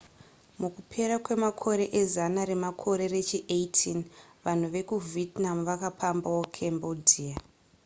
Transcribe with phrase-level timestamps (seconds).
[0.61, 3.79] mukupera kwemakore ezana remakore rechi18
[4.45, 7.35] vanhu vekuvietnam vakapambawo cambodia